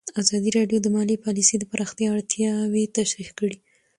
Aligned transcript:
ازادي 0.21 0.49
راډیو 0.57 0.77
د 0.81 0.87
مالي 0.95 1.15
پالیسي 1.25 1.55
د 1.59 1.63
پراختیا 1.71 2.07
اړتیاوې 2.15 2.83
تشریح 2.97 3.29
کړي. 3.37 3.57